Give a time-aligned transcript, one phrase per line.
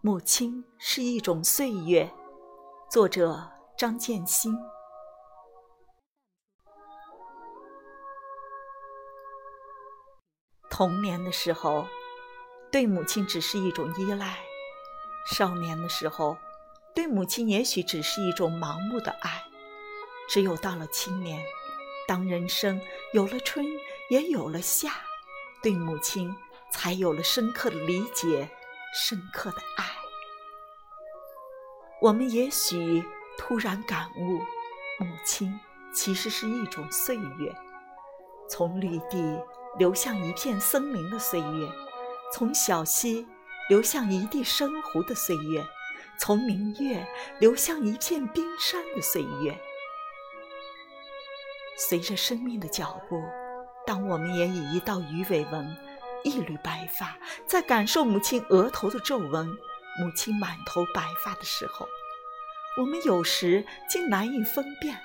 [0.00, 2.08] 母亲是一种岁月，
[2.88, 4.56] 作者张建新。
[10.70, 11.84] 童年的时候，
[12.70, 14.36] 对母亲只是一种依赖；
[15.34, 16.36] 少年的时候，
[16.94, 19.42] 对母亲也许只是一种盲目的爱。
[20.28, 21.42] 只有到了青年，
[22.08, 22.80] 当人生
[23.12, 23.64] 有了春，
[24.08, 24.90] 也有了夏，
[25.62, 26.34] 对母亲
[26.72, 28.50] 才有了深刻的理解。
[28.94, 29.84] 深刻的爱，
[32.00, 33.04] 我们也许
[33.36, 34.38] 突然感悟，
[34.98, 35.60] 母亲
[35.92, 37.54] 其实是一种岁月，
[38.48, 39.44] 从绿地
[39.78, 41.70] 流向一片森林的岁月，
[42.32, 43.26] 从小溪
[43.68, 45.62] 流向一地深湖的岁月，
[46.18, 47.06] 从明月
[47.38, 49.60] 流向一片冰山的岁月。
[51.78, 53.22] 随着生命的脚步，
[53.86, 55.76] 当我们也以一道鱼尾纹。
[56.24, 61.88] 一缕白发，在感受母亲额头的皱纹，母亲满头白发的时候，
[62.76, 64.98] 我们有时竟难以分辨，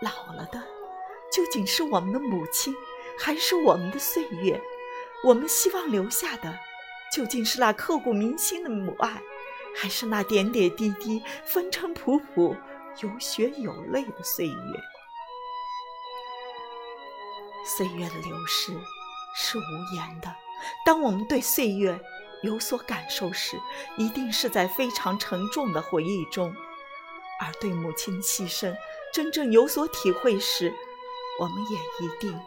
[0.00, 0.58] 老了的
[1.30, 2.74] 究竟是我们的母亲，
[3.18, 4.58] 还是我们的岁月？
[5.22, 6.58] 我们希望留下的，
[7.12, 9.20] 究竟是那刻骨铭心的母爱，
[9.76, 12.56] 还是那点点滴滴、风尘仆仆、
[13.02, 14.54] 有血有泪的岁月？
[17.66, 18.72] 岁月的流逝。
[19.38, 20.34] 是无言的。
[20.82, 22.00] 当我们对岁月
[22.42, 23.60] 有所感受时，
[23.98, 26.50] 一定是在非常沉重的回忆中；
[27.38, 28.74] 而对母亲的牺牲
[29.12, 30.72] 真正有所体会时，
[31.38, 32.40] 我们也一定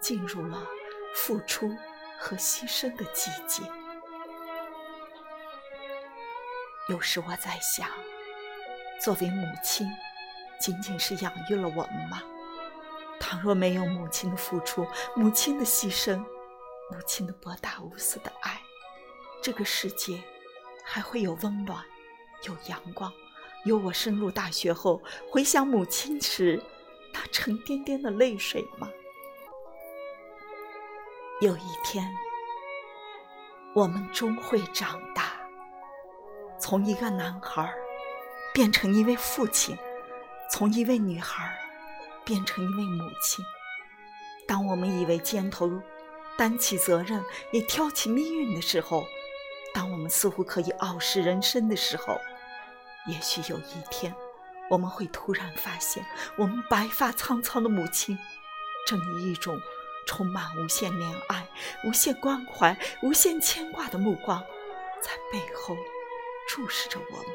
[0.00, 0.66] 进入了
[1.14, 1.76] 付出
[2.18, 3.62] 和牺牲的季节。
[6.88, 7.86] 有时我在想，
[8.98, 9.86] 作为母亲，
[10.58, 12.22] 仅仅是养育了我们吗？
[13.20, 16.18] 倘若没有母亲的付出，母亲的牺牲，
[16.90, 18.60] 母亲的博大无私的爱，
[19.40, 20.20] 这个世界
[20.82, 21.84] 还会有温暖，
[22.44, 23.12] 有阳光，
[23.64, 26.60] 有我升入大学后回想母亲时
[27.12, 28.88] 那沉甸甸的泪水吗？
[31.42, 32.10] 有一天，
[33.74, 35.34] 我们终会长大，
[36.58, 37.72] 从一个男孩
[38.52, 39.76] 变成一位父亲，
[40.50, 41.56] 从一位女孩
[42.30, 43.44] 变成一位母亲，
[44.46, 45.82] 当我们以为肩头
[46.38, 47.20] 担起责任，
[47.50, 49.04] 也挑起命运的时候，
[49.74, 52.20] 当我们似乎可以傲视人生的时候，
[53.08, 54.14] 也许有一天，
[54.70, 58.16] 我们会突然发现，我们白发苍苍的母亲，
[58.86, 59.60] 正以一种
[60.06, 61.48] 充满无限怜爱、
[61.84, 64.40] 无限关怀、无限牵挂的目光，
[65.02, 65.76] 在背后
[66.46, 67.26] 注视着我们。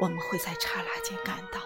[0.00, 1.58] 我们会在刹那间感到。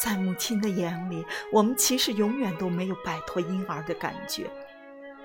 [0.00, 4.50] 在母亲的眼里，我们其实永远都没有摆脱婴儿的感觉，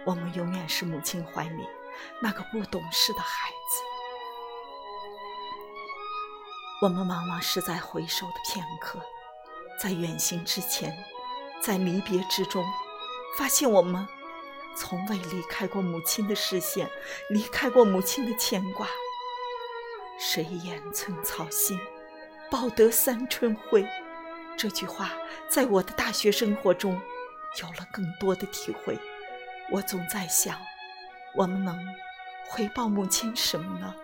[0.06, 1.68] 我们永远是母亲怀里
[2.22, 3.84] 那个不懂事的孩子。
[6.82, 9.02] 我们往往是在回首的片刻，
[9.82, 10.96] 在远行之前，
[11.62, 12.64] 在离别之中，
[13.38, 14.08] 发现我们
[14.78, 16.90] 从未离开过母亲的视线，
[17.32, 18.88] 离开过母亲的牵挂。
[20.18, 21.78] 谁言寸草心，
[22.50, 23.86] 报得三春晖。
[24.60, 25.14] 这句话
[25.48, 27.00] 在我的大学生活中
[27.62, 29.00] 有了更多的体会。
[29.72, 30.60] 我总在想，
[31.34, 31.80] 我们能
[32.50, 33.96] 回报母亲什么呢？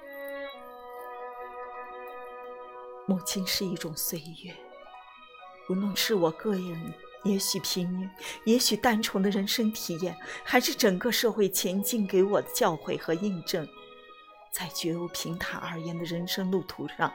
[3.06, 4.56] 母亲是一种岁月，
[5.68, 6.94] 无论是我个人
[7.26, 8.10] 也许平庸、
[8.46, 13.68] 也许单纯的人生体验，还是整个社会前进给我的教诲和印证，
[14.54, 17.12] 在绝无平坦而言的人生路途上。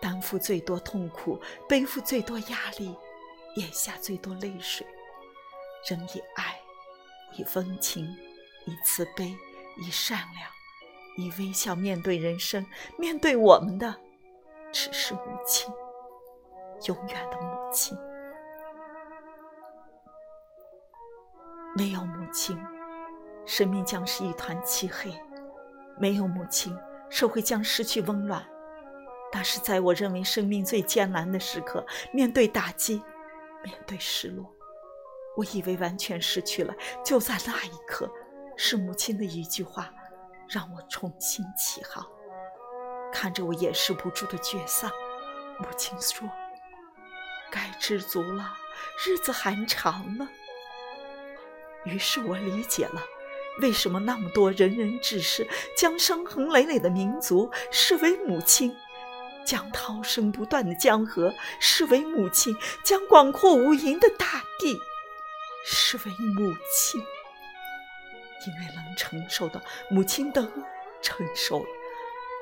[0.00, 2.96] 担负最多痛苦，背负最多压力，
[3.56, 4.86] 咽下最多泪水，
[5.88, 6.58] 仍以爱，
[7.36, 8.06] 以温情，
[8.66, 9.36] 以慈悲，
[9.78, 10.50] 以善良，
[11.16, 12.66] 以微笑面对人生，
[12.98, 13.94] 面对我们的，
[14.72, 15.72] 只是母亲，
[16.86, 17.96] 永远的母亲。
[21.76, 22.60] 没有母亲，
[23.46, 25.12] 生命将是一团漆黑；
[25.98, 26.76] 没有母亲，
[27.08, 28.44] 社会将失去温暖。
[29.32, 33.02] 那是在我认为生命最艰难的时刻，面对打击，
[33.62, 34.52] 面对失落，
[35.36, 36.74] 我以为完全失去了。
[37.04, 38.10] 就在那一刻，
[38.56, 39.92] 是母亲的一句话，
[40.48, 42.04] 让我重新起航。
[43.12, 44.90] 看着我掩饰不住的沮丧，
[45.58, 46.28] 母亲说
[47.50, 48.56] ：“该知足了，
[49.06, 50.28] 日子还长呢。”
[51.84, 53.02] 于是我理解了，
[53.62, 58.76] 为什么那么多仁人志士将伤痕累累的民族视为母亲。
[59.44, 64.80] 将涛声不断的江河视为母亲，将广阔无垠的大地
[65.64, 67.00] 视为母亲，
[68.46, 70.42] 因为能承受的，母亲都
[71.02, 71.66] 承受了；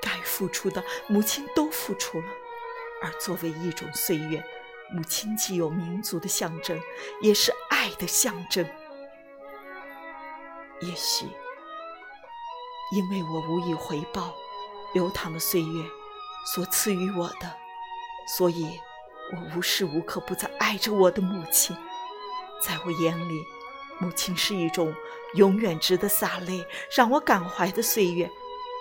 [0.02, 2.26] 该付出的，母亲都付出了。
[3.02, 4.44] 而作为一种岁月，
[4.90, 6.80] 母亲既有民族的象征，
[7.22, 8.68] 也是爱的象征。
[10.80, 11.26] 也许，
[12.92, 14.34] 因为我无以回报
[14.94, 15.84] 流淌的岁月
[16.44, 17.54] 所赐予我的，
[18.36, 18.80] 所以
[19.32, 21.76] 我无时无刻不在爱着我的母亲。
[22.60, 23.44] 在我眼里，
[24.00, 24.94] 母亲是一种
[25.34, 28.30] 永远值得洒泪、让我感怀的岁月，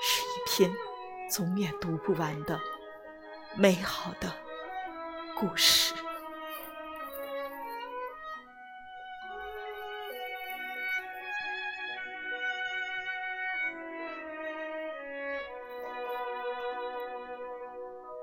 [0.01, 0.75] 是一篇
[1.39, 2.59] 永远读不完的
[3.55, 4.33] 美好的
[5.35, 5.93] 故事。